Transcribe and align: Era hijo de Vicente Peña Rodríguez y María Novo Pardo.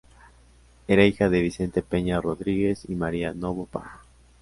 Era 0.87 1.05
hijo 1.05 1.29
de 1.29 1.43
Vicente 1.43 1.83
Peña 1.83 2.19
Rodríguez 2.19 2.89
y 2.89 2.95
María 2.95 3.35
Novo 3.35 3.67
Pardo. 3.67 4.01